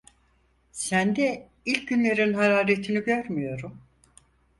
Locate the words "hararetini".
2.33-3.03